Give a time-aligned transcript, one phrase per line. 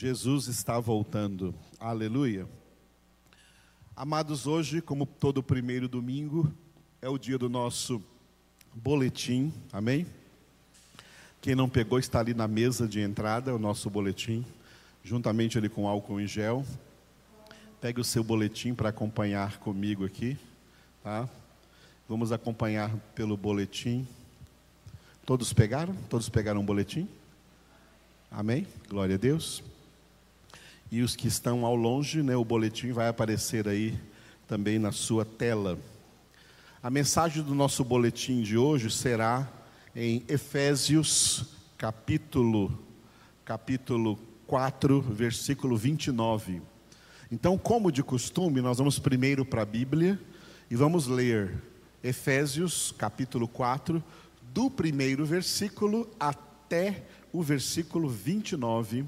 [0.00, 1.52] Jesus está voltando.
[1.80, 2.46] Aleluia.
[3.96, 6.54] Amados, hoje, como todo primeiro domingo,
[7.02, 8.00] é o dia do nosso
[8.72, 9.52] boletim.
[9.72, 10.06] Amém?
[11.40, 14.46] Quem não pegou está ali na mesa de entrada, o nosso boletim,
[15.02, 16.64] juntamente ali com álcool em gel.
[17.80, 20.38] Pegue o seu boletim para acompanhar comigo aqui,
[21.02, 21.28] tá?
[22.08, 24.06] Vamos acompanhar pelo boletim.
[25.26, 25.92] Todos pegaram?
[26.08, 27.08] Todos pegaram o boletim?
[28.30, 28.64] Amém?
[28.88, 29.60] Glória a Deus.
[30.90, 33.98] E os que estão ao longe, né, o boletim vai aparecer aí
[34.46, 35.78] também na sua tela.
[36.82, 39.46] A mensagem do nosso boletim de hoje será
[39.94, 41.44] em Efésios,
[41.76, 42.86] capítulo
[43.44, 46.62] capítulo 4, versículo 29.
[47.32, 50.18] Então, como de costume, nós vamos primeiro para a Bíblia
[50.70, 51.54] e vamos ler
[52.02, 54.04] Efésios, capítulo 4,
[54.54, 59.06] do primeiro versículo até o versículo 29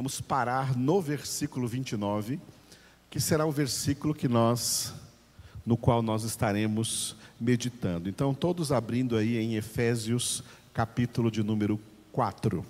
[0.00, 2.40] Vamos parar no versículo 29,
[3.10, 4.94] que será o versículo que nós
[5.66, 8.08] no qual nós estaremos meditando.
[8.08, 11.78] Então, todos abrindo aí em Efésios, capítulo de número
[12.12, 12.64] 4.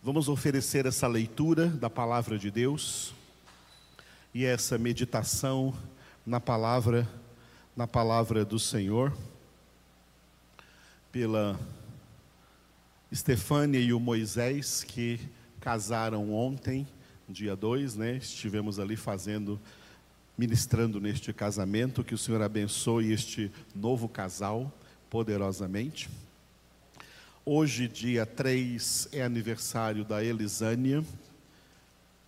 [0.00, 3.12] Vamos oferecer essa leitura da palavra de Deus
[4.32, 5.74] e essa meditação
[6.24, 7.08] na palavra
[7.76, 9.12] na palavra do Senhor
[11.10, 11.58] pela
[13.14, 15.20] Estefânia e o Moisés, que
[15.60, 16.84] casaram ontem,
[17.28, 18.16] dia 2, né?
[18.16, 19.60] Estivemos ali fazendo,
[20.36, 22.02] ministrando neste casamento.
[22.02, 24.76] Que o Senhor abençoe este novo casal
[25.08, 26.10] poderosamente.
[27.46, 31.04] Hoje, dia 3, é aniversário da Elisânia,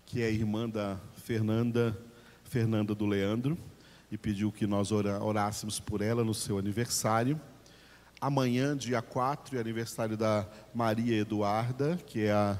[0.07, 1.99] que é irmã da Fernanda,
[2.45, 3.59] Fernanda do Leandro,
[4.09, 7.41] e pediu que nós orássemos por ela no seu aniversário.
[8.19, 12.59] Amanhã, dia 4, é aniversário da Maria Eduarda, que é a,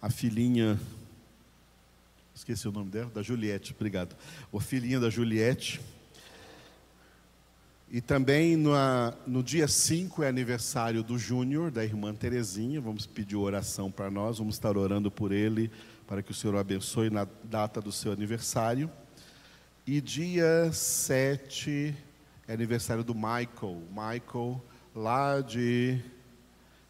[0.00, 0.78] a filhinha.
[2.32, 4.14] Esqueci o nome dela, da Juliette, obrigado.
[4.54, 5.80] A filhinha da Juliette.
[7.90, 8.70] E também no,
[9.26, 12.80] no dia 5 é aniversário do Júnior, da irmã Terezinha.
[12.80, 15.72] Vamos pedir oração para nós, vamos estar orando por ele,
[16.06, 18.88] para que o Senhor o abençoe na data do seu aniversário.
[19.84, 22.05] E dia 7
[22.48, 23.82] é aniversário do Michael.
[23.90, 24.62] Michael,
[24.94, 26.00] lá de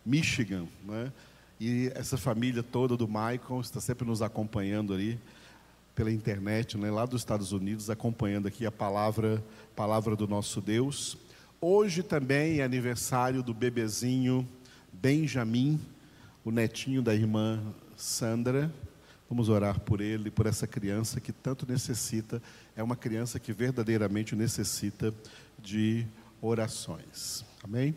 [0.05, 0.67] Michigan.
[0.85, 1.13] Né?
[1.59, 5.19] E essa família toda do Michael está sempre nos acompanhando ali
[5.95, 6.91] pela internet, né?
[6.91, 9.43] lá dos Estados Unidos, acompanhando aqui a palavra,
[9.75, 11.17] palavra do nosso Deus.
[11.59, 14.47] Hoje também é aniversário do bebezinho
[14.93, 15.81] Benjamin,
[16.45, 17.63] o netinho da irmã
[17.97, 18.71] Sandra.
[19.29, 22.41] Vamos orar por ele, por essa criança que tanto necessita.
[22.77, 25.13] É uma criança que verdadeiramente necessita
[25.59, 26.07] de
[26.41, 27.45] orações.
[27.63, 27.95] Amém?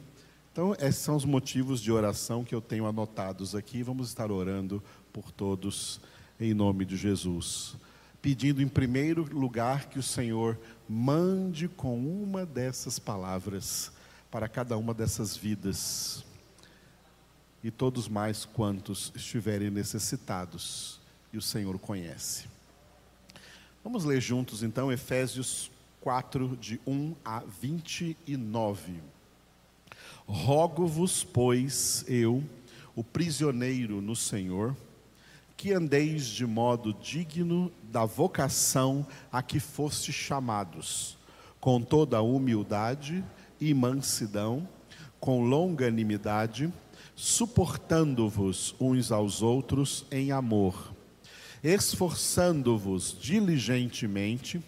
[0.51, 3.83] Então, esses são os motivos de oração que eu tenho anotados aqui.
[3.83, 4.81] Vamos estar orando
[5.13, 6.01] por todos
[6.39, 7.75] em nome de Jesus.
[8.21, 13.91] Pedindo em primeiro lugar que o Senhor mande com uma dessas palavras
[14.31, 16.25] para cada uma dessas vidas
[17.63, 20.98] e todos mais quantos estiverem necessitados
[21.31, 22.47] e o Senhor conhece.
[23.83, 29.01] Vamos ler juntos então Efésios 4, de 1 a 29.
[30.25, 32.43] Rogo-vos, pois, eu,
[32.95, 34.75] o prisioneiro no Senhor,
[35.57, 41.17] que andeis de modo digno da vocação a que foste chamados,
[41.59, 43.23] com toda a humildade
[43.59, 44.67] e mansidão,
[45.19, 46.71] com longanimidade,
[47.15, 50.93] suportando-vos uns aos outros em amor,
[51.63, 54.63] esforçando-vos diligentemente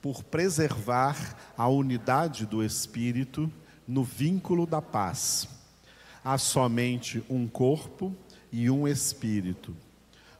[0.00, 3.50] por preservar a unidade do Espírito
[3.86, 5.48] no vínculo da paz.
[6.24, 8.14] Há somente um corpo
[8.52, 9.76] e um Espírito,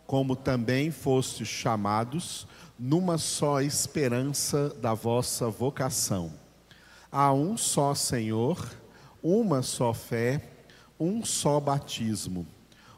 [0.06, 2.47] como também fostes chamados
[2.78, 6.33] numa só esperança da vossa vocação.
[7.11, 8.69] Há um só Senhor,
[9.23, 10.50] uma só fé,
[10.99, 12.47] um só batismo,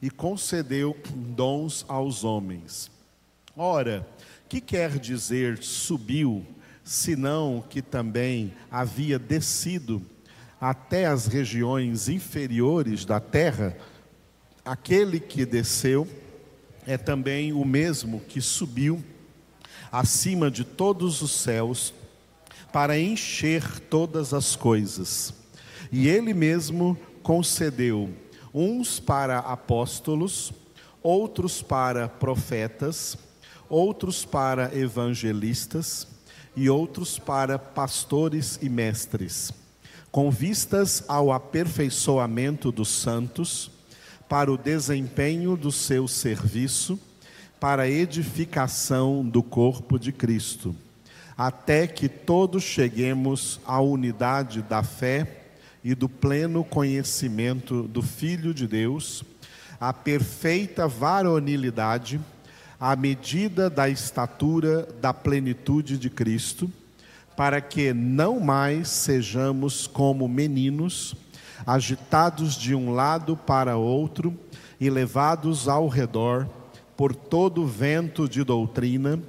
[0.00, 2.90] e concedeu dons aos homens.
[3.56, 4.06] Ora,
[4.48, 6.46] que quer dizer subiu?
[6.86, 10.00] senão que também havia descido
[10.60, 13.76] até as regiões inferiores da terra,
[14.64, 16.06] aquele que desceu
[16.86, 19.04] é também o mesmo que subiu
[19.90, 21.92] acima de todos os céus
[22.72, 25.34] para encher todas as coisas.
[25.90, 28.10] E ele mesmo concedeu
[28.58, 30.50] uns para apóstolos,
[31.02, 33.18] outros para profetas,
[33.68, 36.08] outros para evangelistas
[36.56, 39.52] e outros para pastores e mestres,
[40.10, 43.70] com vistas ao aperfeiçoamento dos santos,
[44.26, 46.98] para o desempenho do seu serviço,
[47.60, 50.74] para a edificação do corpo de Cristo,
[51.36, 55.45] até que todos cheguemos à unidade da fé
[55.86, 59.22] e do pleno conhecimento do Filho de Deus,
[59.78, 62.20] à perfeita varonilidade,
[62.80, 66.68] à medida da estatura da plenitude de Cristo,
[67.36, 71.14] para que não mais sejamos como meninos,
[71.64, 74.36] agitados de um lado para outro
[74.80, 76.48] e levados ao redor
[76.96, 79.20] por todo vento de doutrina,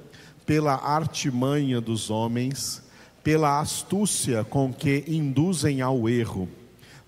[0.44, 2.82] pela artimanha dos homens,
[3.28, 6.48] pela astúcia com que induzem ao erro,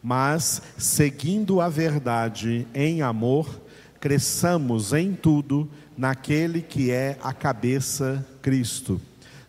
[0.02, 3.58] mas, seguindo a verdade em amor,
[3.98, 9.00] cresçamos em tudo naquele que é a cabeça, Cristo,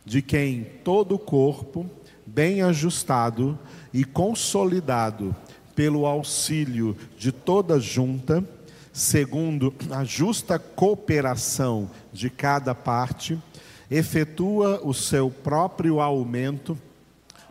[0.05, 1.85] de quem todo o corpo,
[2.25, 3.59] bem ajustado
[3.93, 5.35] e consolidado
[5.75, 8.41] pelo auxílio de toda junta,
[8.93, 13.37] segundo a justa cooperação de cada parte,
[13.91, 16.77] efetua o seu próprio aumento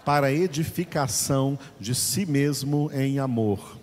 [0.07, 3.79] para edificação de si mesmo em amor.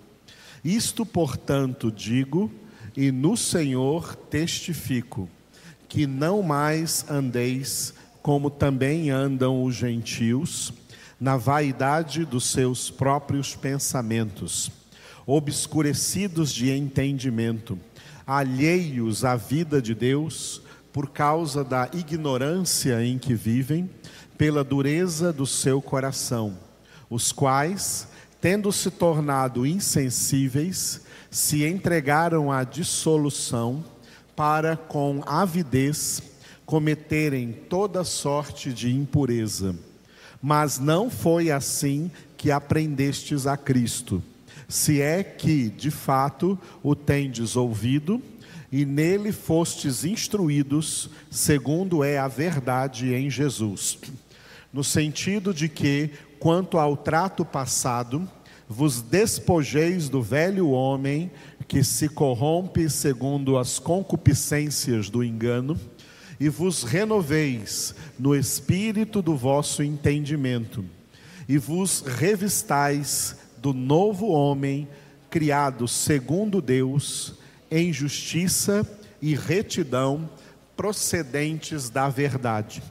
[0.65, 2.51] Isto, portanto, digo
[2.95, 5.29] e no Senhor testifico,
[5.87, 7.93] que não mais andeis
[8.23, 10.73] como também andam os gentios,
[11.19, 14.69] na vaidade dos seus próprios pensamentos,
[15.25, 17.79] obscurecidos de entendimento,
[18.25, 20.61] alheios à vida de Deus,
[20.97, 23.87] por causa da ignorância em que vivem,
[24.35, 26.57] pela dureza do seu coração,
[27.07, 28.07] os quais,
[28.41, 33.85] tendo se tornado insensíveis, se entregaram à dissolução
[34.35, 36.19] para, com avidez,
[36.65, 39.75] cometerem toda sorte de impureza.
[40.41, 44.23] Mas não foi assim que aprendestes a Cristo,
[44.67, 48.19] se é que, de fato, o tendes ouvido
[48.77, 53.97] e nele fostes instruídos, segundo é a verdade em Jesus.
[54.71, 58.29] No sentido de que, quanto ao trato passado,
[58.69, 61.31] vos despojeis do velho homem
[61.67, 65.75] que se corrompe segundo as concupiscências do engano,
[66.39, 70.85] e vos renoveis no espírito do vosso entendimento,
[71.49, 74.87] e vos revistais do novo homem,
[75.31, 77.33] criado segundo Deus,
[77.69, 78.87] em justiça
[79.21, 80.29] e retidão
[80.75, 82.81] procedentes da verdade.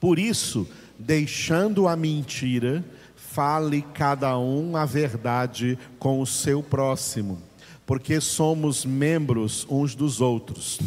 [0.00, 0.68] Por isso,
[0.98, 2.84] deixando a mentira,
[3.14, 7.40] fale cada um a verdade com o seu próximo,
[7.86, 10.78] porque somos membros uns dos outros.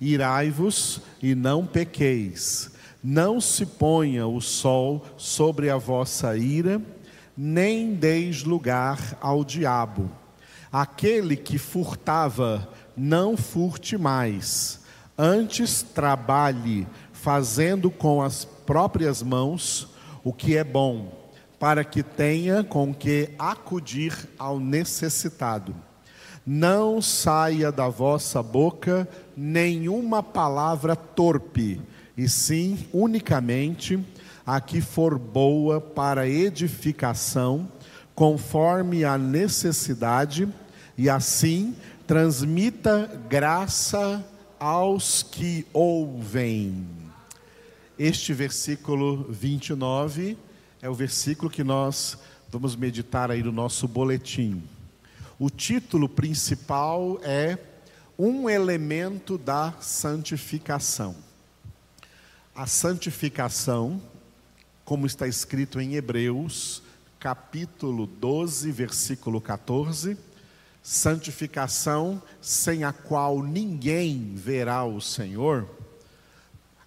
[0.00, 2.72] Irai-vos e não pequeis.
[3.02, 6.80] Não se ponha o sol sobre a vossa ira,
[7.36, 10.10] nem deis lugar ao diabo.
[10.72, 14.80] Aquele que furtava, não furte mais.
[15.18, 19.88] Antes trabalhe, fazendo com as próprias mãos
[20.22, 21.12] o que é bom,
[21.58, 25.74] para que tenha com que acudir ao necessitado.
[26.46, 31.80] Não saia da vossa boca nenhuma palavra torpe,
[32.16, 33.98] e sim unicamente
[34.46, 37.68] a que for boa para edificação,
[38.20, 40.46] conforme a necessidade,
[40.98, 41.74] e assim
[42.06, 44.22] transmita graça
[44.58, 46.86] aos que ouvem.
[47.98, 50.36] Este versículo 29
[50.82, 52.18] é o versículo que nós
[52.50, 54.62] vamos meditar aí no nosso boletim.
[55.38, 57.56] O título principal é
[58.18, 61.16] Um elemento da santificação.
[62.54, 63.98] A santificação,
[64.84, 66.82] como está escrito em Hebreus,
[67.20, 70.16] capítulo 12, versículo 14,
[70.82, 75.68] santificação sem a qual ninguém verá o Senhor,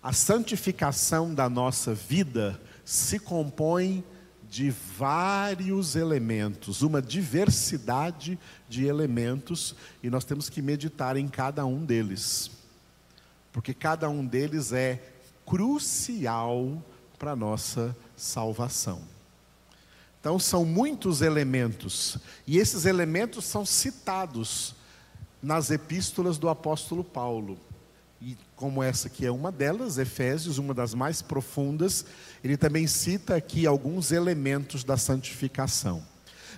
[0.01, 4.03] a santificação da nossa vida se compõe
[4.49, 8.37] de vários elementos, uma diversidade
[8.67, 12.49] de elementos, e nós temos que meditar em cada um deles,
[13.51, 14.99] porque cada um deles é
[15.45, 16.83] crucial
[17.19, 19.12] para a nossa salvação.
[20.23, 24.73] Então, são muitos elementos, e esses elementos são citados
[25.41, 27.59] nas epístolas do apóstolo Paulo.
[28.21, 32.05] E como essa aqui é uma delas, Efésios, uma das mais profundas,
[32.41, 36.01] ele também cita aqui alguns elementos da santificação.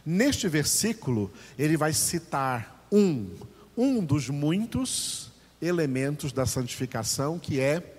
[0.06, 3.32] Neste versículo, ele vai citar um,
[3.76, 7.98] um dos muitos elementos da santificação, que é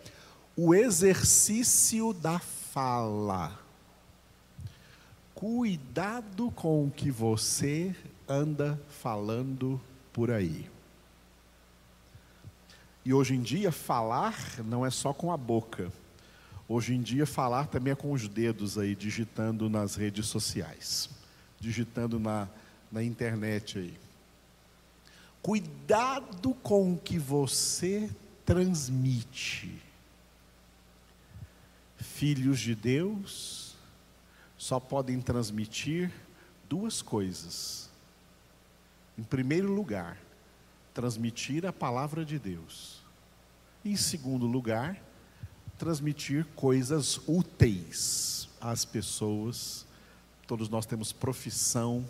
[0.56, 3.65] o exercício da fala.
[5.37, 7.95] Cuidado com o que você
[8.26, 9.78] anda falando
[10.11, 10.66] por aí.
[13.05, 15.93] E hoje em dia, falar não é só com a boca.
[16.66, 21.11] Hoje em dia, falar também é com os dedos aí, digitando nas redes sociais,
[21.61, 22.49] digitando na,
[22.90, 23.95] na internet aí.
[25.43, 28.09] Cuidado com o que você
[28.47, 29.83] transmite.
[31.99, 33.65] Filhos de Deus
[34.59, 36.11] só podem transmitir
[36.69, 37.91] duas coisas.
[39.19, 40.19] Em primeiro lugar,
[40.95, 43.03] transmitir a palavra de Deus.
[43.85, 45.01] Em segundo lugar,
[45.79, 49.87] transmitir coisas úteis às pessoas.
[50.47, 52.05] Todos nós temos profissão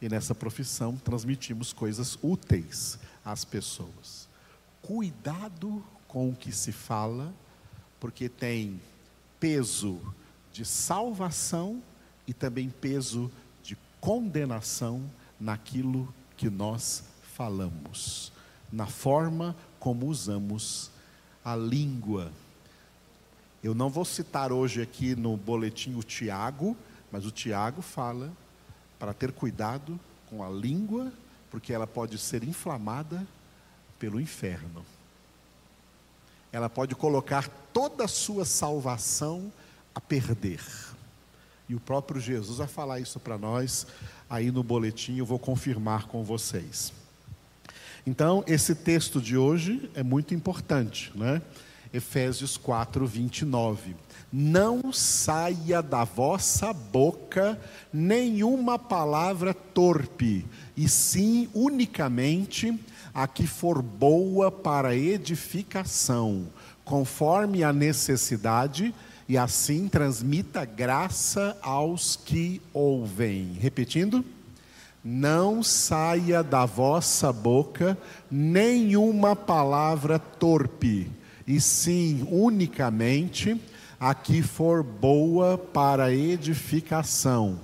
[0.00, 4.28] e nessa profissão transmitimos coisas úteis às pessoas.
[4.80, 7.32] Cuidado com o que se fala,
[8.00, 8.80] porque tem
[9.38, 10.00] peso
[10.52, 11.82] de salvação
[12.26, 13.30] e também peso
[13.62, 18.32] de condenação naquilo que nós falamos,
[18.72, 20.90] na forma como usamos
[21.44, 22.32] a língua.
[23.62, 26.76] Eu não vou citar hoje aqui no boletim o Tiago,
[27.10, 28.32] mas o Tiago fala
[28.98, 31.12] para ter cuidado com a língua,
[31.50, 33.26] porque ela pode ser inflamada
[33.98, 34.84] pelo inferno.
[36.52, 39.52] Ela pode colocar toda a sua salvação
[39.98, 40.60] a perder.
[41.68, 43.84] E o próprio Jesus vai falar isso para nós
[44.30, 46.92] aí no boletim, eu vou confirmar com vocês.
[48.06, 51.42] Então, esse texto de hoje é muito importante, né?
[51.92, 53.96] Efésios 4, 29
[54.32, 57.58] não saia da vossa boca
[57.90, 60.44] nenhuma palavra torpe,
[60.76, 62.78] e sim unicamente
[63.14, 66.46] a que for boa para edificação,
[66.84, 68.94] conforme a necessidade,
[69.28, 73.56] e assim transmita graça aos que ouvem.
[73.60, 74.24] Repetindo.
[75.04, 77.96] Não saia da vossa boca
[78.30, 81.10] nenhuma palavra torpe,
[81.46, 83.58] e sim unicamente
[83.98, 87.60] a que for boa para edificação,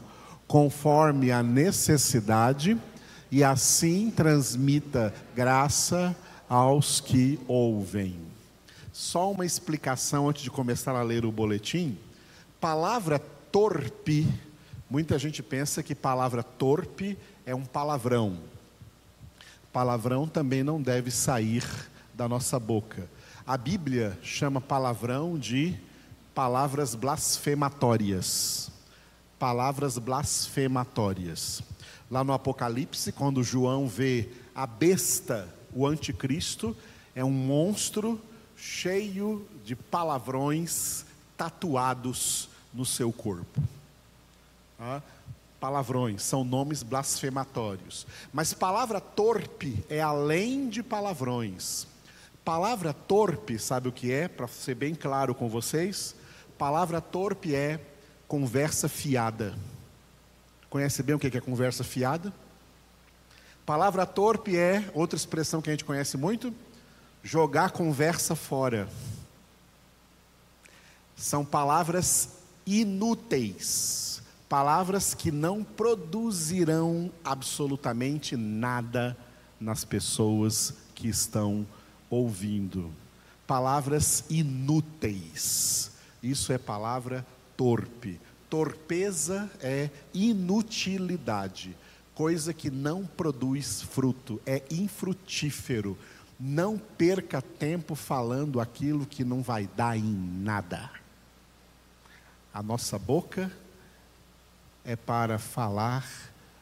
[0.47, 2.78] conforme a necessidade,
[3.30, 6.16] e assim transmita graça
[6.49, 8.34] aos que ouvem.
[8.95, 11.99] Só uma explicação antes de começar a ler o boletim.
[12.61, 14.25] Palavra torpe,
[14.89, 18.39] muita gente pensa que palavra torpe é um palavrão.
[19.73, 21.65] Palavrão também não deve sair
[22.15, 23.11] da nossa boca.
[23.45, 25.77] A Bíblia chama palavrão de
[26.33, 28.71] palavras blasfematórias.
[29.41, 31.63] Palavras blasfematórias.
[32.09, 36.77] Lá no Apocalipse, quando João vê a besta, o anticristo,
[37.13, 38.23] é um monstro
[38.64, 41.04] cheio de palavrões
[41.37, 43.62] tatuados no seu corpo.
[44.80, 45.02] Ah,
[45.61, 48.06] palavrões são nomes blasfematórios.
[48.33, 51.87] Mas palavra torpe é além de palavrões.
[52.44, 54.28] Palavra torpe, sabe o que é?
[54.28, 56.14] Para ser bem claro com vocês,
[56.59, 57.80] Palavra torpe é
[58.28, 59.54] conversa fiada.
[60.71, 62.33] Conhece bem o que é conversa fiada?
[63.66, 66.54] Palavra torpe é, outra expressão que a gente conhece muito,
[67.25, 68.87] jogar conversa fora.
[71.16, 72.28] São palavras
[72.66, 79.16] inúteis, palavras que não produzirão absolutamente nada
[79.59, 81.66] nas pessoas que estão
[82.11, 82.93] ouvindo.
[83.47, 85.93] Palavras inúteis.
[86.23, 87.25] Isso é palavra
[87.57, 88.21] torpe.
[88.50, 91.76] Torpeza é inutilidade,
[92.14, 95.99] coisa que não produz fruto, é infrutífero.
[96.47, 100.91] Não perca tempo falando aquilo que não vai dar em nada.
[102.53, 103.51] A nossa boca
[104.85, 106.07] é para falar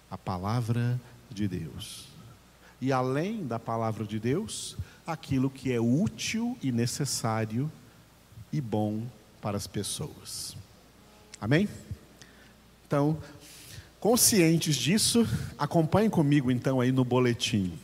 [0.08, 2.06] a palavra de Deus.
[2.80, 7.68] E além da palavra de Deus, aquilo que é útil e necessário
[8.52, 9.02] e bom
[9.40, 10.56] para as pessoas.
[11.40, 11.68] Amém?
[12.86, 13.18] Então,
[13.98, 15.26] conscientes disso,
[15.58, 17.76] acompanhem comigo então aí no boletim.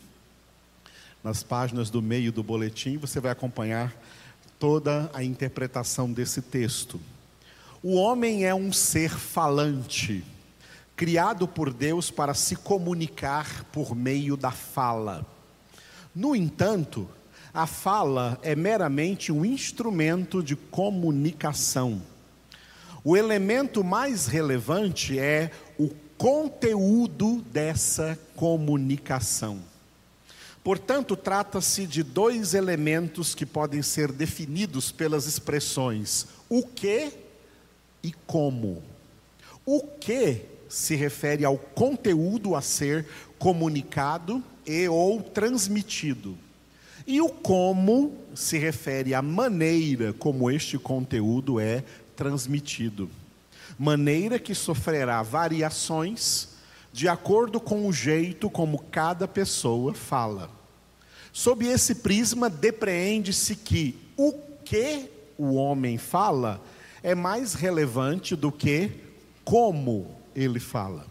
[1.22, 3.94] Nas páginas do meio do boletim, você vai acompanhar
[4.58, 7.00] toda a interpretação desse texto.
[7.82, 10.25] O homem é um ser falante,
[10.96, 15.26] criado por Deus para se comunicar por meio da fala.
[16.14, 17.08] No entanto,
[17.52, 22.00] a fala é meramente um instrumento de comunicação.
[23.02, 29.60] O elemento mais relevante é o conteúdo dessa comunicação.
[30.62, 37.12] Portanto, trata-se de dois elementos que podem ser definidos pelas expressões o que
[38.03, 38.83] e como.
[39.65, 43.07] O que se refere ao conteúdo a ser
[43.38, 46.37] comunicado e ou transmitido.
[47.07, 51.83] E o como se refere à maneira como este conteúdo é
[52.15, 53.09] transmitido.
[53.79, 56.49] Maneira que sofrerá variações
[56.92, 60.50] de acordo com o jeito como cada pessoa fala.
[61.33, 64.33] Sob esse prisma, depreende-se que o
[64.64, 66.61] que o homem fala
[67.02, 68.90] é mais relevante do que
[69.45, 71.07] como ele fala.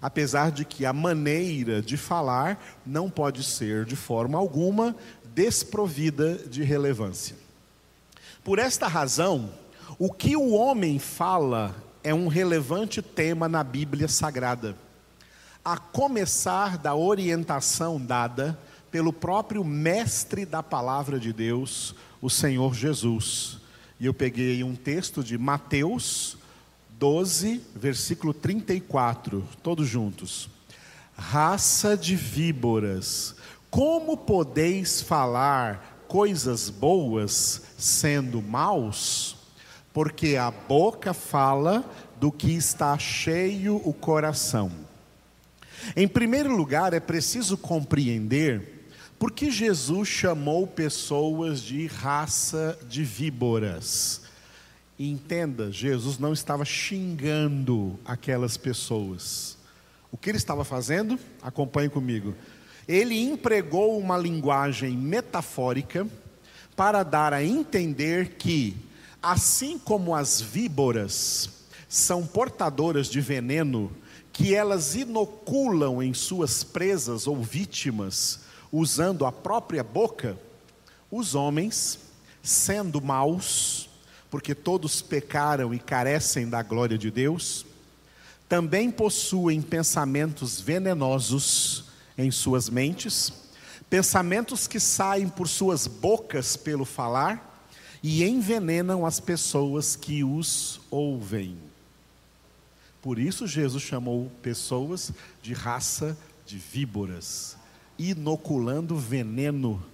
[0.00, 4.96] Apesar de que a maneira de falar não pode ser, de forma alguma,
[5.32, 7.36] desprovida de relevância.
[8.42, 9.50] Por esta razão,
[9.98, 14.76] o que o homem fala é um relevante tema na Bíblia Sagrada,
[15.64, 18.58] a começar da orientação dada
[18.90, 23.58] pelo próprio mestre da palavra de Deus, o Senhor Jesus.
[24.00, 26.36] E eu peguei um texto de Mateus
[26.98, 30.50] 12, versículo 34, todos juntos.
[31.16, 33.36] Raça de víboras,
[33.70, 39.36] como podeis falar coisas boas sendo maus?
[39.92, 41.84] Porque a boca fala
[42.18, 44.70] do que está cheio o coração.
[45.96, 48.86] Em primeiro lugar, é preciso compreender
[49.18, 54.22] por que Jesus chamou pessoas de raça de víboras.
[54.98, 59.56] Entenda, Jesus não estava xingando aquelas pessoas.
[60.10, 61.18] O que ele estava fazendo?
[61.42, 62.34] Acompanhe comigo
[62.86, 66.06] ele empregou uma linguagem metafórica
[66.74, 68.76] para dar a entender que,
[69.22, 71.50] assim como as víboras
[71.88, 73.92] são portadoras de veneno,
[74.32, 78.40] que elas inoculam em suas presas ou vítimas,
[78.72, 80.38] usando a própria boca,
[81.10, 81.98] os homens,
[82.42, 83.90] sendo maus,
[84.30, 87.66] porque todos pecaram e carecem da glória de Deus,
[88.48, 91.84] também possuem pensamentos venenosos
[92.16, 93.32] em suas mentes,
[93.90, 97.66] pensamentos que saem por suas bocas pelo falar
[98.02, 101.71] e envenenam as pessoas que os ouvem.
[103.02, 105.12] Por isso, Jesus chamou pessoas
[105.42, 107.56] de raça de víboras,
[107.98, 109.84] inoculando veneno,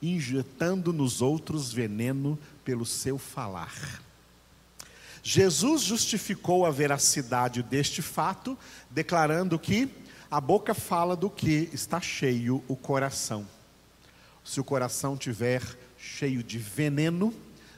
[0.00, 4.00] injetando nos outros veneno pelo seu falar.
[5.20, 8.56] Jesus justificou a veracidade deste fato,
[8.88, 9.90] declarando que
[10.30, 13.44] a boca fala do que está cheio o coração.
[14.44, 15.62] Se o coração tiver
[15.98, 17.34] cheio de veneno,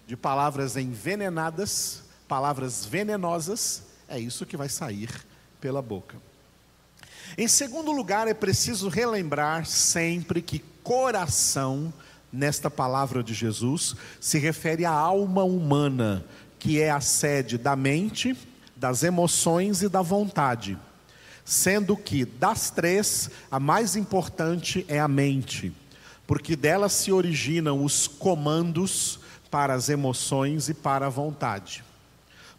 [0.06, 5.08] de palavras envenenadas, palavras venenosas, é isso que vai sair
[5.60, 6.16] pela boca.
[7.38, 11.92] Em segundo lugar, é preciso relembrar sempre que coração,
[12.32, 16.24] nesta palavra de Jesus, se refere à alma humana,
[16.58, 18.36] que é a sede da mente,
[18.76, 20.78] das emoções e da vontade
[21.50, 25.72] sendo que das três, a mais importante é a mente,
[26.24, 29.18] porque dela se originam os comandos
[29.50, 31.82] para as emoções e para a vontade.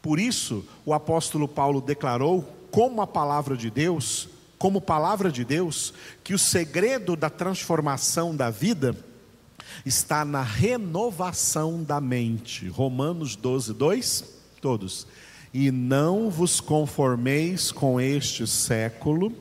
[0.01, 5.93] Por isso, o apóstolo Paulo declarou, como a palavra de Deus, como palavra de Deus,
[6.23, 8.95] que o segredo da transformação da vida
[9.85, 12.67] está na renovação da mente.
[12.67, 14.23] Romanos 12, 2,
[14.61, 15.07] todos
[15.53, 19.33] e não vos conformeis com este século,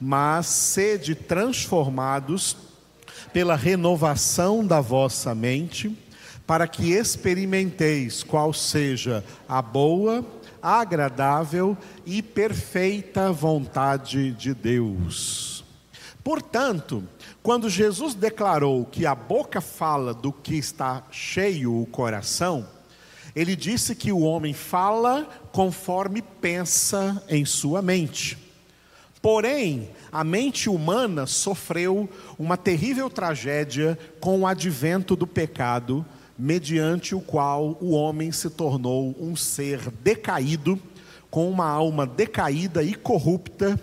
[0.00, 2.56] mas sede transformados
[3.32, 5.96] pela renovação da vossa mente,
[6.48, 10.24] para que experimenteis qual seja a boa,
[10.62, 15.62] agradável e perfeita vontade de Deus.
[16.24, 17.06] Portanto,
[17.42, 22.66] quando Jesus declarou que a boca fala do que está cheio o coração,
[23.36, 28.38] ele disse que o homem fala conforme pensa em sua mente.
[29.20, 32.08] Porém, a mente humana sofreu
[32.38, 36.06] uma terrível tragédia com o advento do pecado,
[36.38, 40.80] mediante o qual o homem se tornou um ser decaído,
[41.30, 43.78] com uma alma decaída e corrupta,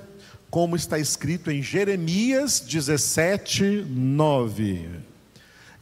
[0.49, 4.89] como está escrito em Jeremias 17, 9.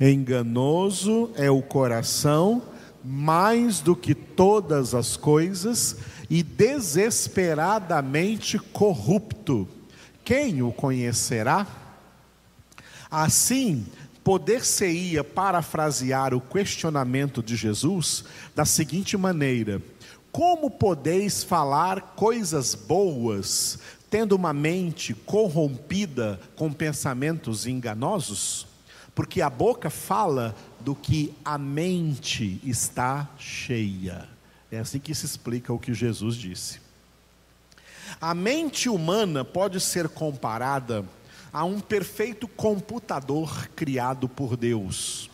[0.02, 2.64] Enganoso é o coração
[3.04, 5.98] mais do que todas as coisas
[6.30, 9.68] e desesperadamente corrupto.
[10.24, 11.68] Quem o conhecerá?
[13.12, 13.86] Assim,
[14.24, 18.24] poder-se-ia parafrasear o questionamento de Jesus
[18.56, 19.82] da seguinte maneira:
[20.32, 28.68] Como podeis falar coisas boas, tendo uma mente corrompida com pensamentos enganosos?
[29.14, 34.28] Porque a boca fala do que a mente está cheia.
[34.72, 36.82] É assim que se explica o que Jesus disse.
[38.20, 41.06] A mente humana pode ser comparada
[41.54, 45.30] a um perfeito computador criado por Deus.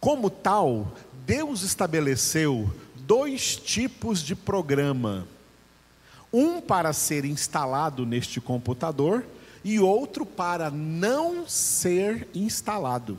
[0.00, 0.92] Como tal,
[1.24, 5.28] Deus estabeleceu dois tipos de programa:
[6.32, 9.24] um para ser instalado neste computador
[9.62, 13.16] e outro para não ser instalado.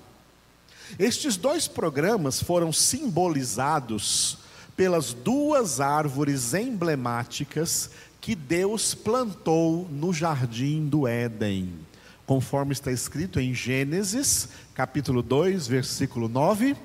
[0.99, 4.39] Estes dois programas foram simbolizados
[4.75, 7.89] pelas duas árvores emblemáticas
[8.19, 11.92] que Deus plantou no jardim do Éden
[12.25, 16.75] conforme está escrito em Gênesis, capítulo 2, versículo 9: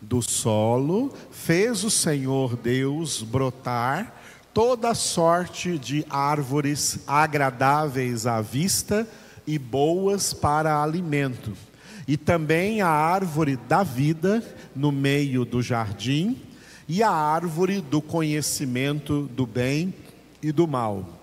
[0.00, 4.20] Do solo fez o Senhor Deus brotar
[4.52, 9.08] toda sorte de árvores agradáveis à vista
[9.46, 11.56] e boas para alimento,
[12.06, 14.44] e também a árvore da vida
[14.74, 16.36] no meio do jardim,
[16.88, 19.94] e a árvore do conhecimento do bem
[20.42, 21.20] e do mal.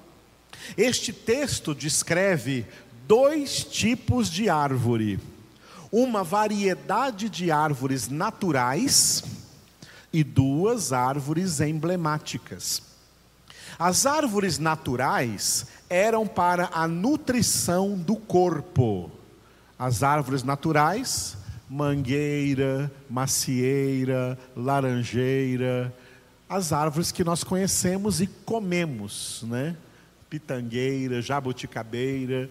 [0.78, 2.65] Este texto descreve
[3.08, 5.20] dois tipos de árvore:
[5.91, 9.24] uma variedade de árvores naturais
[10.12, 12.82] e duas árvores emblemáticas.
[13.80, 19.12] As árvores naturais eram para a nutrição do corpo.
[19.78, 21.38] As árvores naturais,
[21.70, 25.93] mangueira, macieira, laranjeira,
[26.50, 29.76] as árvores que nós conhecemos e comemos, né?
[30.30, 32.50] Pitangueira, jabuticabeira,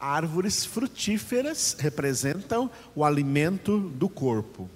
[0.00, 4.70] Árvores frutíferas representam o alimento do corpo.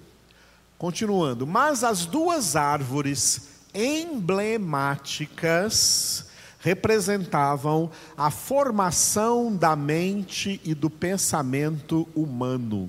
[0.77, 6.27] Continuando, mas as duas árvores emblemáticas
[6.59, 12.87] representavam a formação da mente e do pensamento humano.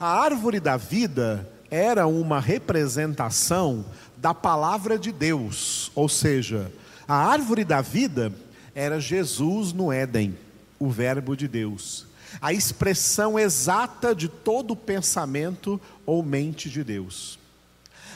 [0.00, 3.84] A árvore da vida era uma representação
[4.16, 6.72] da palavra de Deus, ou seja,
[7.06, 8.32] a árvore da vida
[8.74, 10.38] era Jesus no Éden
[10.78, 12.06] o Verbo de Deus,
[12.40, 17.38] a expressão exata de todo o pensamento ou mente de Deus.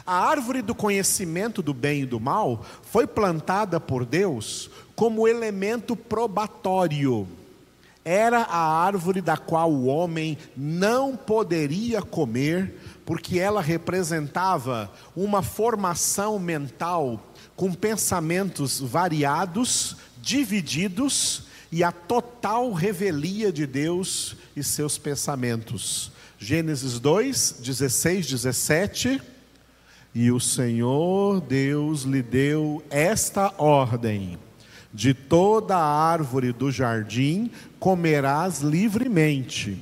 [0.07, 5.95] A árvore do conhecimento do bem e do mal foi plantada por Deus como elemento
[5.95, 7.29] probatório.
[8.05, 16.39] Era a árvore da qual o homem não poderia comer, porque ela representava uma formação
[16.39, 17.23] mental
[17.55, 26.11] com pensamentos variados, divididos e a total revelia de Deus e seus pensamentos.
[26.39, 29.21] Gênesis 2, 16, 17.
[30.15, 34.39] E o Senhor Deus lhe deu esta ordem:
[34.93, 39.79] de toda a árvore do jardim comerás livremente,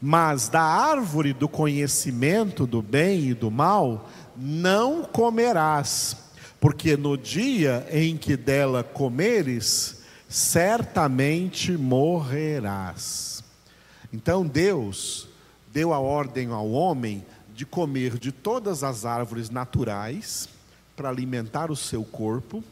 [0.00, 6.16] mas da árvore do conhecimento do bem e do mal não comerás,
[6.60, 9.99] porque no dia em que dela comeres,
[10.30, 13.42] certamente morrerás.
[14.12, 15.28] Então Deus
[15.72, 20.48] deu a ordem ao homem de comer de todas as árvores naturais
[20.94, 22.62] para alimentar o seu corpo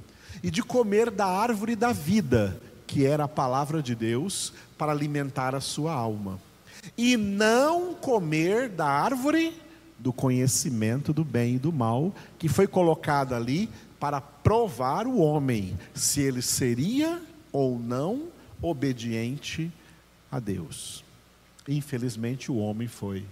[0.40, 5.53] e de comer da árvore da vida, que era a palavra de Deus, para alimentar
[5.53, 6.38] a sua alma.
[6.97, 9.61] E não comer da árvore
[9.99, 13.68] do conhecimento do bem e do mal, que foi colocada ali
[13.99, 17.21] para provar o homem se ele seria
[17.53, 18.29] ou não
[18.61, 19.71] obediente
[20.31, 21.05] a Deus.
[21.67, 23.25] Infelizmente, o homem foi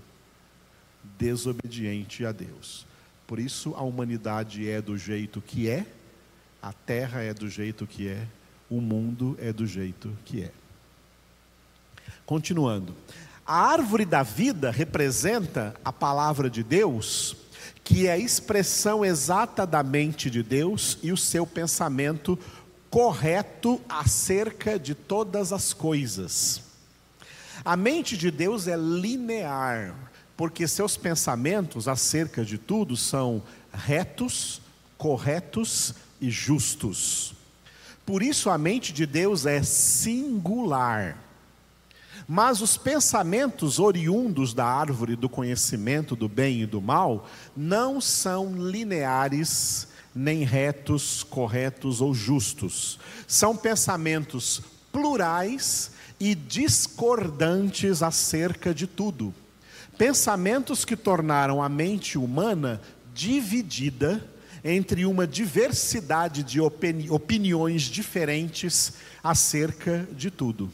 [1.18, 2.86] desobediente a Deus.
[3.26, 5.86] Por isso, a humanidade é do jeito que é,
[6.62, 8.26] a terra é do jeito que é,
[8.68, 10.52] o mundo é do jeito que é.
[12.24, 12.94] Continuando.
[13.46, 17.36] A árvore da vida representa a palavra de Deus,
[17.84, 22.36] que é a expressão exata da mente de Deus e o seu pensamento
[22.96, 26.62] correto acerca de todas as coisas.
[27.62, 29.94] A mente de Deus é linear,
[30.34, 34.62] porque seus pensamentos acerca de tudo são retos,
[34.96, 37.34] corretos e justos.
[38.06, 41.22] Por isso a mente de Deus é singular.
[42.26, 48.54] Mas os pensamentos oriundos da árvore do conhecimento do bem e do mal não são
[48.54, 52.98] lineares nem retos, corretos ou justos.
[53.28, 59.34] São pensamentos plurais e discordantes acerca de tudo.
[59.98, 62.80] Pensamentos que tornaram a mente humana
[63.14, 64.26] dividida
[64.64, 70.72] entre uma diversidade de opini opiniões diferentes acerca de tudo.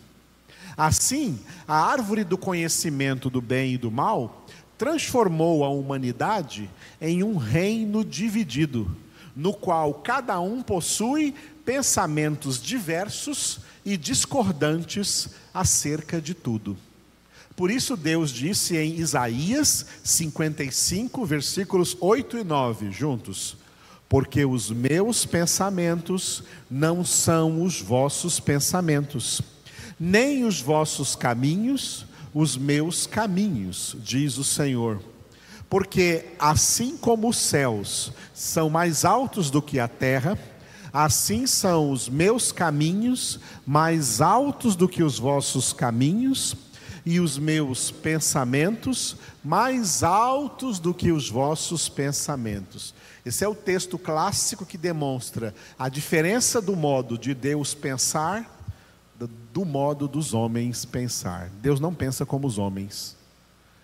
[0.77, 4.47] Assim, a árvore do conhecimento do bem e do mal
[4.79, 6.69] transformou a humanidade
[7.01, 8.91] em um reino dividido,
[9.35, 16.77] no qual cada um possui pensamentos diversos e discordantes acerca de tudo.
[17.57, 23.57] Por isso, Deus disse em Isaías 55, versículos 8 e 9, juntos:
[24.09, 29.42] Porque os meus pensamentos não são os vossos pensamentos,
[30.01, 35.12] nem os vossos caminhos, os meus caminhos, diz o Senhor.
[35.73, 40.39] Porque assim como os céus são mais altos do que a terra,
[40.93, 46.55] assim são os meus caminhos mais altos do que os vossos caminhos,
[47.07, 52.95] e os meus pensamentos mais altos do que os vossos pensamentos.
[53.25, 58.61] Esse é o texto clássico que demonstra a diferença do modo de Deus pensar
[59.55, 61.49] do modo dos homens pensar.
[61.63, 63.17] Deus não pensa como os homens,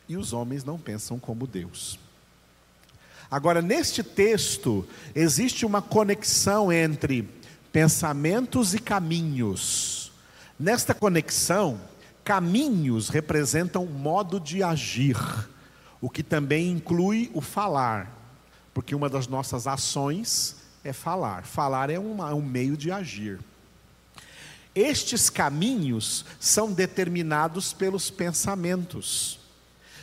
[0.08, 1.98] e os homens não pensam como Deus.
[3.30, 7.28] Agora, neste texto, existe uma conexão entre
[7.70, 10.10] pensamentos e caminhos.
[10.58, 11.78] Nesta conexão,
[12.24, 15.16] caminhos representam modo de agir,
[16.00, 18.10] o que também inclui o falar,
[18.72, 21.44] porque uma das nossas ações é falar.
[21.44, 23.38] Falar é uma, um meio de agir.
[24.74, 29.37] Estes caminhos são determinados pelos pensamentos.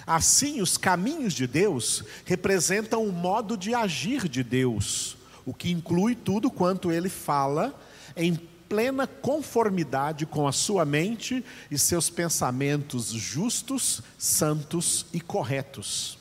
[0.07, 6.15] Assim, os caminhos de Deus representam o modo de agir de Deus, o que inclui
[6.15, 7.73] tudo quanto ele fala
[8.15, 8.35] em
[8.69, 16.17] plena conformidade com a sua mente e seus pensamentos justos, santos e corretos.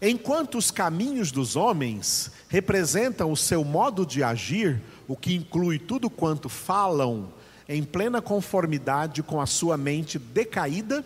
[0.00, 6.10] Enquanto os caminhos dos homens representam o seu modo de agir, o que inclui tudo
[6.10, 7.32] quanto falam
[7.68, 11.04] em plena conformidade com a sua mente decaída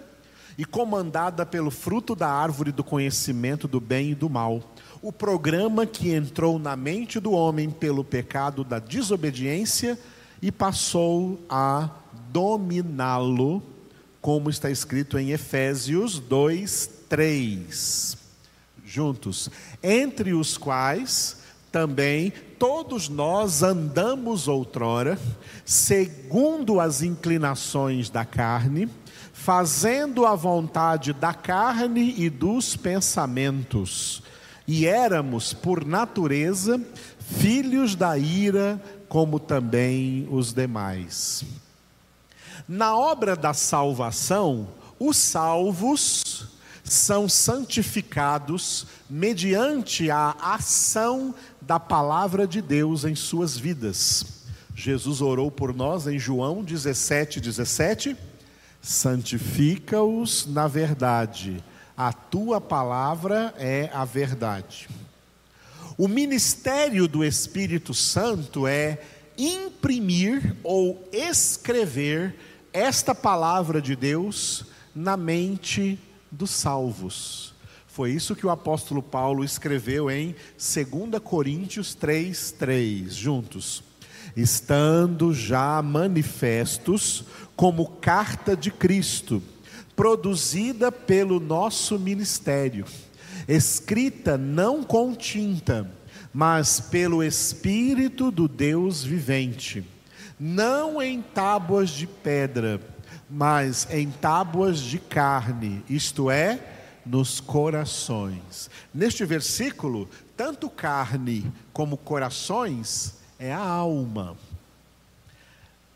[0.58, 4.60] e comandada pelo fruto da árvore do conhecimento do bem e do mal.
[5.00, 9.96] O programa que entrou na mente do homem pelo pecado da desobediência
[10.42, 11.88] e passou a
[12.32, 13.62] dominá-lo,
[14.20, 18.18] como está escrito em Efésios 2, 3.
[18.84, 19.48] Juntos,
[19.80, 21.38] entre os quais
[21.70, 25.16] também todos nós andamos outrora,
[25.64, 28.88] segundo as inclinações da carne,
[29.38, 34.20] fazendo a vontade da carne e dos pensamentos,
[34.66, 36.78] e éramos, por natureza,
[37.20, 41.44] filhos da ira, como também os demais.
[42.68, 46.48] Na obra da salvação, os salvos
[46.82, 54.26] são santificados mediante a ação da palavra de Deus em suas vidas.
[54.74, 58.27] Jesus orou por nós em João 17, 17
[58.88, 61.62] santifica-os na verdade,
[61.94, 64.88] a tua palavra é a verdade.
[65.98, 68.98] O ministério do Espírito Santo é
[69.36, 72.34] imprimir ou escrever
[72.72, 77.52] esta palavra de Deus na mente dos salvos.
[77.86, 83.82] Foi isso que o apóstolo Paulo escreveu em 2 Coríntios 3, 3, juntos
[84.36, 87.24] estando já manifestos
[87.58, 89.42] como carta de Cristo,
[89.96, 92.84] produzida pelo nosso ministério,
[93.48, 95.90] escrita não com tinta,
[96.32, 99.84] mas pelo Espírito do Deus vivente,
[100.38, 102.80] não em tábuas de pedra,
[103.28, 106.60] mas em tábuas de carne, isto é,
[107.04, 108.70] nos corações.
[108.94, 114.36] Neste versículo, tanto carne como corações é a alma.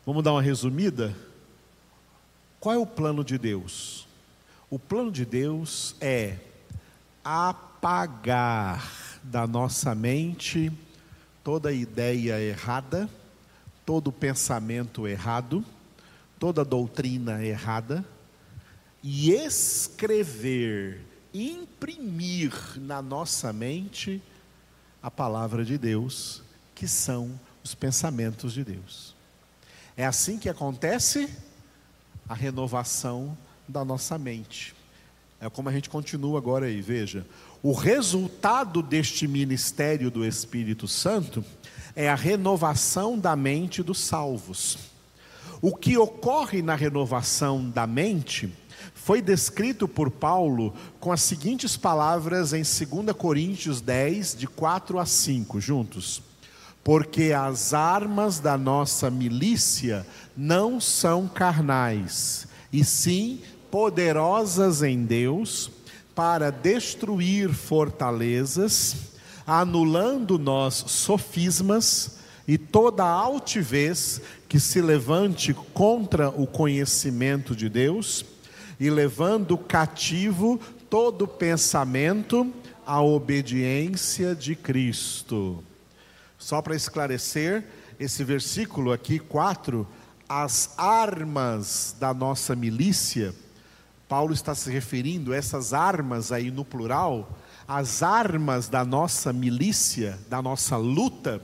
[0.05, 1.15] Vamos dar uma resumida?
[2.63, 4.07] Qual é o plano de Deus?
[4.69, 6.37] O plano de Deus é
[7.21, 10.71] apagar da nossa mente
[11.43, 13.09] toda ideia errada,
[13.85, 15.65] todo pensamento errado,
[16.39, 18.05] toda doutrina errada
[19.03, 21.01] e escrever,
[21.33, 24.23] imprimir na nossa mente
[25.01, 26.41] a palavra de Deus
[26.73, 29.13] que são os pensamentos de Deus.
[29.97, 31.29] É assim que acontece
[32.27, 34.73] a renovação da nossa mente.
[35.39, 37.25] É como a gente continua agora aí, veja.
[37.61, 41.43] O resultado deste ministério do Espírito Santo
[41.95, 44.77] é a renovação da mente dos salvos.
[45.61, 48.53] O que ocorre na renovação da mente
[48.93, 55.05] foi descrito por Paulo com as seguintes palavras em 2 Coríntios 10, de 4 a
[55.05, 56.21] 5, juntos.
[56.83, 60.05] Porque as armas da nossa milícia
[60.35, 65.71] não são carnais, e sim poderosas em Deus
[66.15, 68.95] para destruir fortalezas,
[69.45, 78.25] anulando nós sofismas e toda altivez que se levante contra o conhecimento de Deus
[78.79, 82.51] e levando cativo todo pensamento
[82.85, 85.63] à obediência de Cristo.
[86.37, 87.63] Só para esclarecer,
[87.99, 89.87] esse versículo aqui, 4,
[90.41, 93.35] as armas da nossa milícia,
[94.09, 100.17] Paulo está se referindo a essas armas aí no plural, as armas da nossa milícia,
[100.27, 101.39] da nossa luta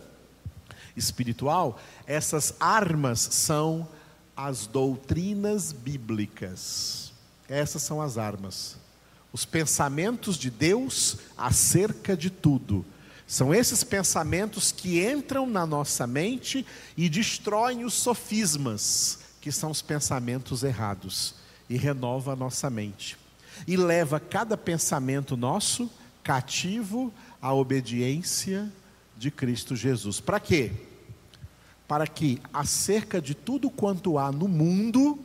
[0.97, 3.87] espiritual, essas armas são
[4.35, 7.13] as doutrinas bíblicas.
[7.47, 8.75] Essas são as armas.
[9.31, 12.83] Os pensamentos de Deus acerca de tudo.
[13.29, 16.65] São esses pensamentos que entram na nossa mente
[16.97, 21.35] e destroem os sofismas, que são os pensamentos errados,
[21.69, 23.15] e renova a nossa mente.
[23.67, 25.87] E leva cada pensamento nosso
[26.23, 28.67] cativo à obediência
[29.15, 30.19] de Cristo Jesus.
[30.19, 30.71] Para quê?
[31.87, 35.19] Para que acerca de tudo quanto há no mundo,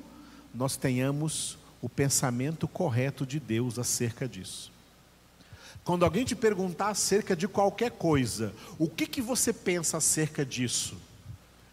[0.54, 4.73] nós tenhamos o pensamento correto de Deus acerca disso.
[5.84, 10.96] Quando alguém te perguntar acerca de qualquer coisa, o que, que você pensa acerca disso?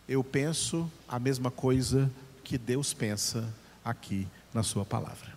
[0.08, 2.12] Eu penso a mesma coisa
[2.44, 3.48] que Deus pensa
[3.84, 5.32] aqui na Sua palavra.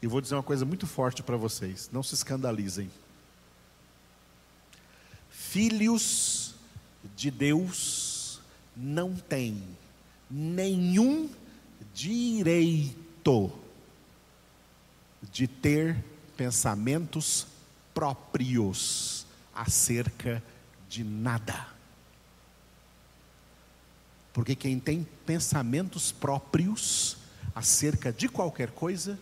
[0.00, 2.88] E vou dizer uma coisa muito forte para vocês: não se escandalizem.
[5.28, 6.54] Filhos
[7.16, 8.40] de Deus
[8.76, 9.60] não têm
[10.30, 11.28] nenhum
[11.92, 13.52] direito
[15.22, 16.04] de ter
[16.36, 17.46] pensamentos
[17.92, 20.42] próprios acerca
[20.88, 21.68] de nada.
[24.32, 27.16] Porque quem tem pensamentos próprios
[27.54, 29.18] acerca de qualquer coisa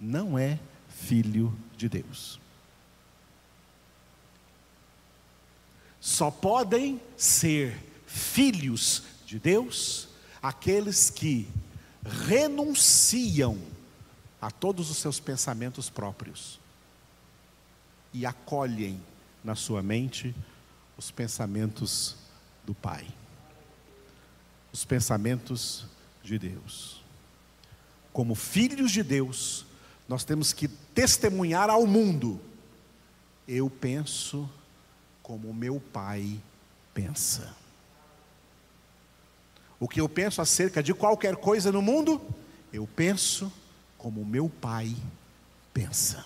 [0.00, 2.40] não é filho de Deus.
[6.00, 10.08] Só podem ser filhos de Deus
[10.40, 11.48] aqueles que
[12.04, 13.58] renunciam
[14.40, 16.60] a todos os seus pensamentos próprios
[18.12, 19.00] e acolhem
[19.42, 20.34] na sua mente
[20.96, 22.16] os pensamentos
[22.64, 23.06] do Pai,
[24.72, 25.86] os pensamentos
[26.22, 27.02] de Deus.
[28.12, 29.66] Como filhos de Deus,
[30.08, 32.40] nós temos que testemunhar ao mundo:
[33.46, 34.48] eu penso
[35.22, 36.40] como meu Pai
[36.94, 37.54] pensa
[39.78, 42.20] o que eu penso acerca de qualquer coisa no mundo,
[42.72, 43.52] eu penso
[43.98, 44.94] como meu pai
[45.72, 46.24] pensa.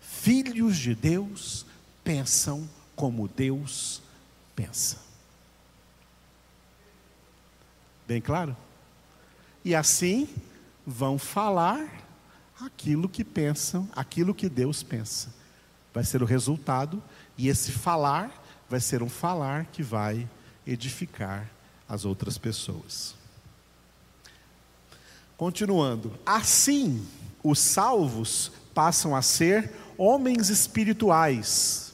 [0.00, 1.66] Filhos de Deus
[2.02, 4.02] pensam como Deus
[4.54, 4.98] pensa.
[8.06, 8.56] Bem claro?
[9.64, 10.28] E assim
[10.86, 12.06] vão falar
[12.60, 15.34] aquilo que pensam, aquilo que Deus pensa.
[15.92, 17.02] Vai ser o resultado,
[17.36, 18.30] e esse falar
[18.70, 20.28] vai ser um falar que vai
[20.64, 21.50] edificar
[21.88, 23.15] as outras pessoas.
[25.36, 27.02] Continuando, assim
[27.44, 31.92] os salvos passam a ser homens espirituais,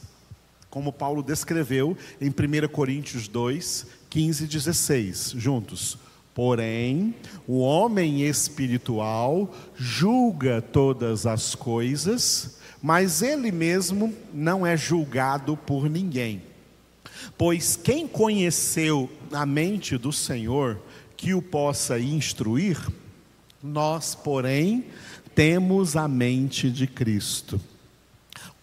[0.69, 5.97] como Paulo descreveu em 1 Coríntios 2, 15 e 16, juntos.
[6.33, 7.13] Porém,
[7.45, 16.41] o homem espiritual julga todas as coisas, mas ele mesmo não é julgado por ninguém.
[17.37, 20.81] Pois quem conheceu a mente do Senhor
[21.15, 22.79] que o possa instruir,
[23.63, 24.85] nós, porém,
[25.33, 27.59] temos a mente de Cristo.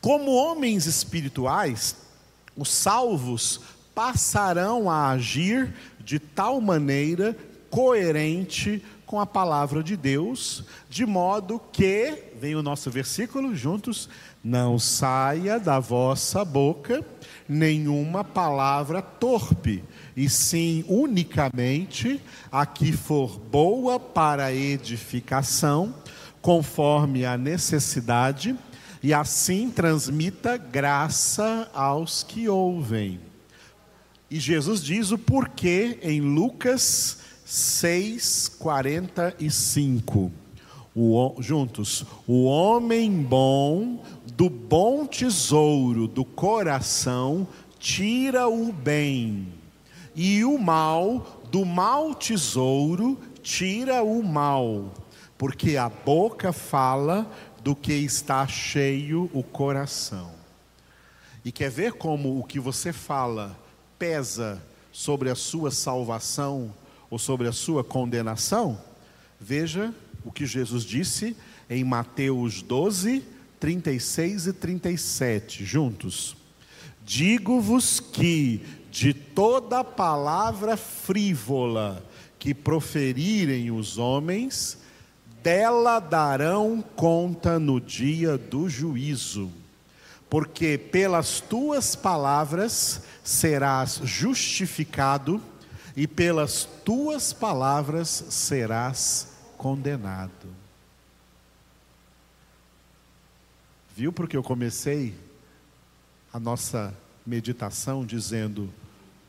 [0.00, 1.96] Como homens espirituais,
[2.54, 3.60] os salvos
[3.94, 7.36] passarão a agir de tal maneira
[7.70, 14.08] coerente com a palavra de Deus, de modo que, vem o nosso versículo juntos,
[14.42, 17.04] não saia da vossa boca
[17.50, 19.82] nenhuma palavra torpe,
[20.16, 22.20] e sim unicamente
[22.50, 25.92] a que for boa para edificação,
[26.40, 28.56] conforme a necessidade,
[29.02, 33.18] e assim transmita graça aos que ouvem.
[34.30, 40.30] E Jesus diz o porquê em Lucas 6, 45.
[40.94, 44.04] O, juntos, o homem bom
[44.40, 47.46] do bom tesouro do coração
[47.78, 49.52] tira o bem,
[50.16, 54.94] e o mal, do mau tesouro, tira o mal,
[55.36, 57.30] porque a boca fala
[57.62, 60.32] do que está cheio o coração.
[61.44, 63.54] E quer ver como o que você fala
[63.98, 66.74] pesa sobre a sua salvação
[67.10, 68.80] ou sobre a sua condenação?
[69.38, 69.92] Veja
[70.24, 71.36] o que Jesus disse
[71.68, 73.22] em Mateus 12,
[73.60, 76.36] 36 e 37, juntos.
[77.04, 82.04] Digo-vos que de toda palavra frívola
[82.38, 84.78] que proferirem os homens,
[85.42, 89.50] dela darão conta no dia do juízo.
[90.28, 95.40] Porque pelas tuas palavras serás justificado,
[95.96, 100.48] e pelas tuas palavras serás condenado.
[104.00, 105.14] Viu porque eu comecei
[106.32, 106.96] a nossa
[107.26, 108.72] meditação dizendo: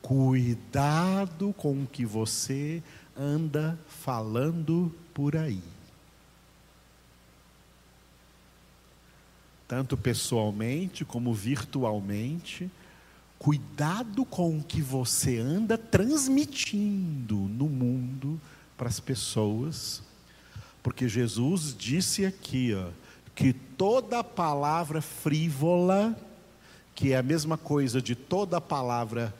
[0.01, 2.81] cuidado com o que você
[3.13, 5.61] anda falando por aí.
[9.67, 12.71] Tanto pessoalmente como virtualmente,
[13.37, 18.39] cuidado com o que você anda transmitindo no mundo
[18.77, 20.01] para as pessoas,
[20.81, 23.00] porque Jesus disse aqui, ó,
[23.41, 26.15] que toda palavra frívola,
[26.93, 29.33] que é a mesma coisa de toda palavra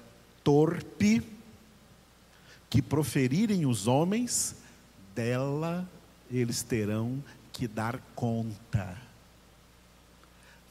[0.44, 1.22] torpe,
[2.68, 4.56] que proferirem os homens,
[5.14, 5.88] dela
[6.32, 7.24] eles terão
[7.54, 8.98] que dar conta.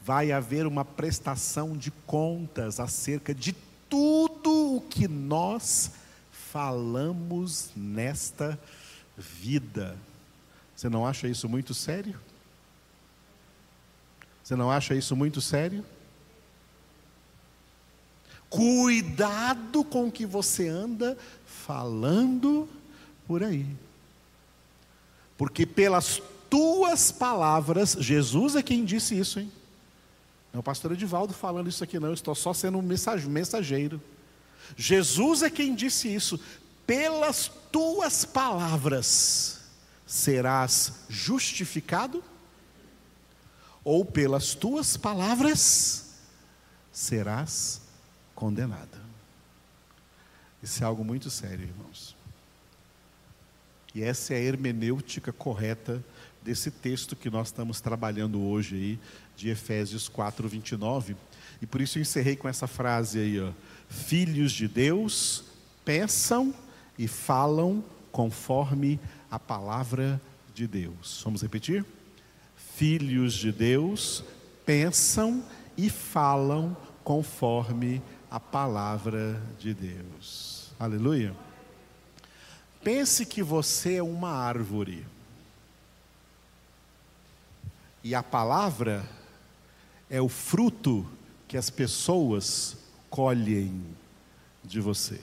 [0.03, 3.55] Vai haver uma prestação de contas acerca de
[3.89, 5.91] tudo o que nós
[6.33, 8.59] falamos nesta
[9.15, 9.97] vida.
[10.75, 12.19] Você não acha isso muito sério?
[14.51, 15.81] Você não acha isso muito sério?
[18.49, 22.67] Cuidado com o que você anda falando
[23.25, 23.65] por aí.
[25.37, 29.49] Porque pelas tuas palavras, Jesus é quem disse isso, hein?
[30.51, 34.01] Não é o pastor Edivaldo falando isso aqui, não, eu estou só sendo um mensageiro.
[34.75, 36.37] Jesus é quem disse isso.
[36.85, 39.61] Pelas tuas palavras
[40.05, 42.21] serás justificado,
[43.83, 46.15] ou pelas tuas palavras
[46.91, 47.81] serás
[48.35, 48.99] condenado.
[50.61, 52.15] Isso é algo muito sério, irmãos.
[53.93, 56.03] E essa é a hermenêutica correta
[56.41, 58.99] desse texto que nós estamos trabalhando hoje aí,
[59.35, 61.15] de Efésios 4, 29.
[61.61, 63.51] E por isso eu encerrei com essa frase aí, ó.
[63.89, 65.43] Filhos de Deus
[65.83, 66.53] pensam
[66.97, 70.21] e falam conforme a palavra
[70.53, 71.21] de Deus.
[71.23, 71.85] Vamos repetir?
[72.81, 74.23] Filhos de Deus
[74.65, 75.45] pensam
[75.77, 80.71] e falam conforme a palavra de Deus.
[80.79, 81.35] Aleluia.
[82.83, 85.05] Pense que você é uma árvore.
[88.03, 89.07] E a palavra
[90.09, 91.07] é o fruto
[91.47, 92.77] que as pessoas
[93.11, 93.85] colhem
[94.63, 95.21] de você.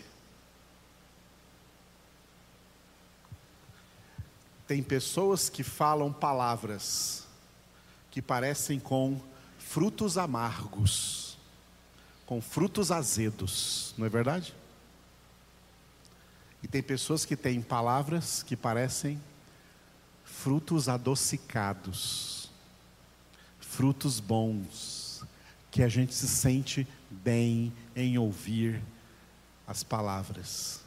[4.65, 7.27] Tem pessoas que falam palavras
[8.19, 9.21] que parecem com
[9.61, 11.39] frutos amargos,
[12.27, 14.53] com frutos azedos, não é verdade?
[16.61, 19.23] E tem pessoas que têm palavras que parecem
[20.25, 22.51] frutos adocicados,
[23.61, 25.23] frutos bons,
[25.71, 28.83] que a gente se sente bem em ouvir
[29.65, 30.81] as palavras.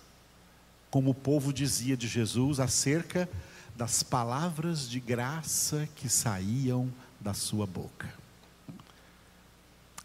[0.89, 3.29] Como o povo dizia de Jesus acerca
[3.73, 6.91] das palavras de graça que saíam
[7.21, 8.11] da sua boca.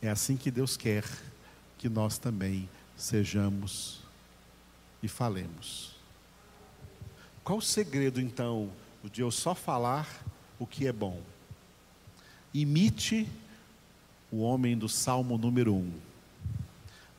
[0.01, 1.05] É assim que Deus quer
[1.79, 4.01] que nós também sejamos
[5.03, 5.97] e falemos.
[7.43, 8.71] Qual o segredo então
[9.11, 10.25] de eu só falar
[10.59, 11.23] o que é bom?
[12.53, 13.29] Imite
[14.31, 15.93] o homem do Salmo número 1.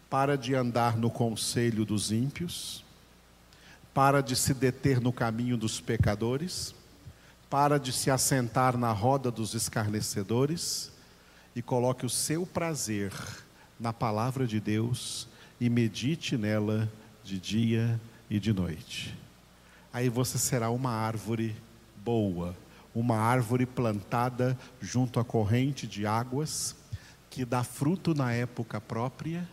[0.10, 2.84] Para de andar no conselho dos ímpios,
[3.94, 6.74] para de se deter no caminho dos pecadores,
[7.50, 10.92] para de se assentar na roda dos escarnecedores
[11.56, 13.12] e coloque o seu prazer
[13.80, 15.28] na palavra de Deus
[15.60, 16.92] e medite nela
[17.24, 19.18] de dia e de noite.
[19.94, 21.56] Aí você será uma árvore
[22.04, 22.56] boa,
[22.94, 26.76] uma árvore plantada junto à corrente de águas,
[27.30, 29.48] que dá fruto na época própria,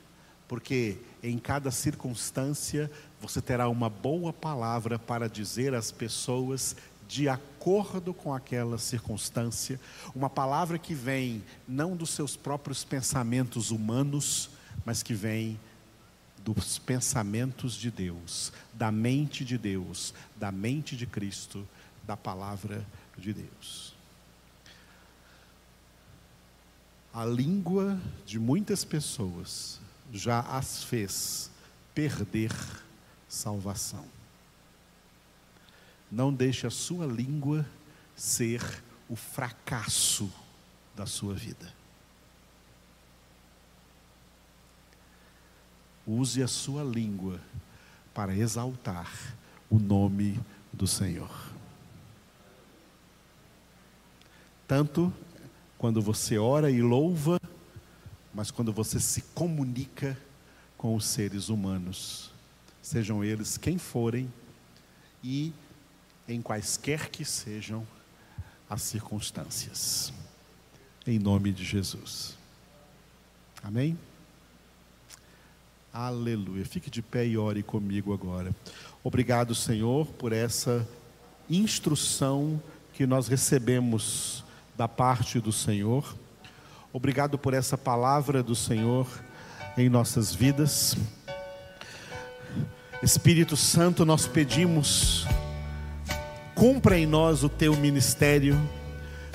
[0.48, 2.90] porque em cada circunstância
[3.20, 6.76] você terá uma boa palavra para dizer às pessoas
[7.08, 9.80] de acordo com aquela circunstância,
[10.14, 14.50] uma palavra que vem não dos seus próprios pensamentos humanos,
[14.84, 15.58] mas que vem
[16.44, 21.66] dos pensamentos de Deus, da mente de Deus, da mente de Cristo,
[22.06, 22.86] da palavra
[23.16, 23.94] de Deus.
[27.12, 29.80] A língua de muitas pessoas
[30.12, 31.50] já as fez
[31.94, 32.52] perder
[33.28, 34.13] salvação.
[36.14, 37.66] Não deixe a sua língua
[38.14, 38.62] ser
[39.08, 40.32] o fracasso
[40.94, 41.74] da sua vida.
[46.06, 47.40] Use a sua língua
[48.14, 49.10] para exaltar
[49.68, 50.40] o nome
[50.72, 51.32] do Senhor.
[54.68, 55.12] Tanto
[55.76, 57.40] quando você ora e louva,
[58.32, 60.16] mas quando você se comunica
[60.78, 62.30] com os seres humanos,
[62.80, 64.32] sejam eles quem forem
[65.20, 65.52] e
[66.28, 67.86] em quaisquer que sejam
[68.68, 70.12] as circunstâncias.
[71.06, 72.36] Em nome de Jesus.
[73.62, 73.98] Amém?
[75.92, 76.64] Aleluia.
[76.64, 78.54] Fique de pé e ore comigo agora.
[79.02, 80.88] Obrigado, Senhor, por essa
[81.48, 82.60] instrução
[82.92, 84.42] que nós recebemos
[84.76, 86.16] da parte do Senhor.
[86.92, 89.06] Obrigado por essa palavra do Senhor
[89.76, 90.96] em nossas vidas.
[93.02, 95.23] Espírito Santo, nós pedimos,
[96.54, 98.58] cumpra em nós o teu ministério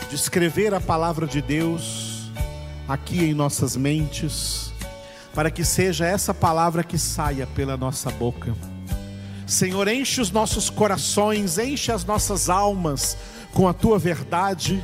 [0.10, 2.32] de escrever a palavra de Deus
[2.88, 4.74] aqui em nossas mentes
[5.34, 8.56] para que seja essa palavra que saia pela nossa boca.
[9.46, 13.18] Senhor, enche os nossos corações, enche as nossas almas
[13.54, 14.84] com a tua verdade,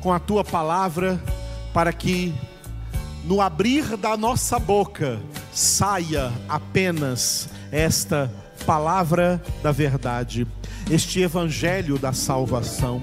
[0.00, 1.22] com a tua palavra,
[1.72, 2.34] para que
[3.24, 5.20] no abrir da nossa boca
[5.52, 8.47] saia apenas esta palavra
[9.62, 10.46] da verdade,
[10.90, 13.02] este evangelho da salvação.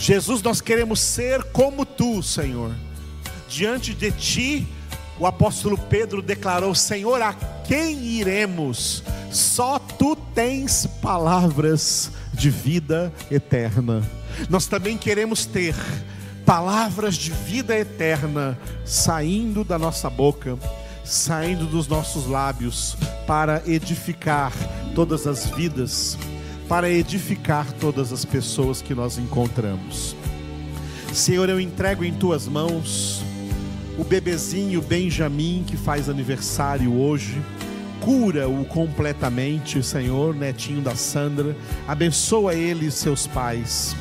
[0.00, 2.72] Jesus, nós queremos ser como tu, Senhor.
[3.46, 4.66] Diante de ti,
[5.18, 7.34] o apóstolo Pedro declarou: Senhor, a
[7.66, 9.02] quem iremos?
[9.30, 14.02] Só tu tens palavras de vida eterna.
[14.48, 15.74] Nós também queremos ter
[16.46, 20.58] palavras de vida eterna saindo da nossa boca,
[21.04, 22.96] saindo dos nossos lábios,
[23.26, 24.52] para edificar
[24.94, 26.18] todas as vidas,
[26.68, 30.16] para edificar todas as pessoas que nós encontramos.
[31.12, 33.22] Senhor, eu entrego em tuas mãos
[33.98, 37.40] o bebezinho Benjamin, que faz aniversário hoje.
[38.00, 41.56] Cura-o completamente, Senhor, netinho da Sandra.
[41.86, 43.94] Abençoa ele e seus pais.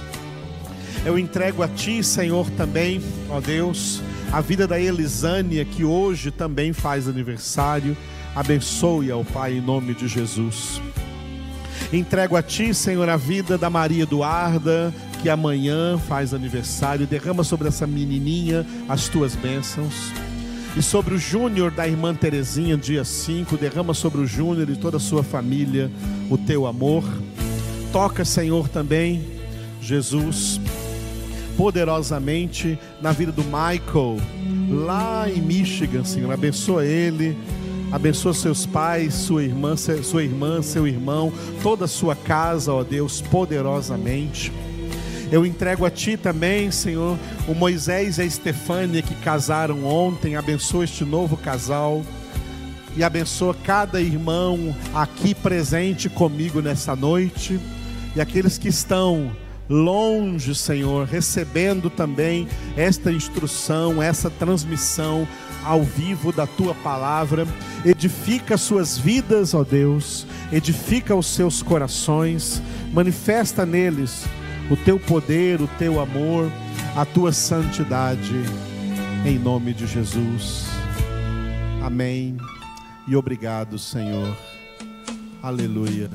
[1.05, 4.01] Eu entrego a Ti, Senhor, também, ó Deus,
[4.33, 7.95] a vida da Elisânia, que hoje também faz aniversário.
[8.35, 10.81] Abençoe ao Pai em nome de Jesus.
[11.91, 17.67] Entrego a Ti, Senhor, a vida da Maria Eduarda, que amanhã faz aniversário, derrama sobre
[17.67, 20.11] essa menininha as tuas bênçãos.
[20.75, 24.97] E sobre o Júnior da irmã Terezinha, dia 5, derrama sobre o Júnior e toda
[24.97, 25.91] a sua família
[26.27, 27.03] o teu amor.
[27.91, 29.23] Toca, Senhor, também,
[29.79, 30.59] Jesus,
[31.57, 34.17] poderosamente na vida do Michael,
[34.69, 36.31] lá em Michigan, Senhor.
[36.31, 37.37] Abençoa ele,
[37.91, 41.31] abençoa seus pais, sua irmã, sua irmã, seu irmão,
[41.61, 44.51] toda a sua casa, ó Deus, poderosamente.
[45.31, 50.35] Eu entrego a Ti também, Senhor, o Moisés e a Estefânia que casaram ontem.
[50.35, 52.03] Abençoa este novo casal.
[52.95, 57.59] E abençoa cada irmão aqui presente comigo nessa noite.
[58.15, 59.35] E aqueles que estão
[59.73, 62.47] longe, Senhor, recebendo também
[62.77, 65.27] esta instrução, essa transmissão
[65.65, 67.47] ao vivo da tua palavra.
[67.83, 72.61] Edifica suas vidas, ó Deus, edifica os seus corações,
[72.93, 74.25] manifesta neles
[74.69, 76.51] o teu poder, o teu amor,
[76.95, 78.43] a tua santidade,
[79.25, 80.67] em nome de Jesus.
[81.83, 82.37] Amém.
[83.07, 84.37] E obrigado, Senhor.
[85.41, 86.09] Aleluia.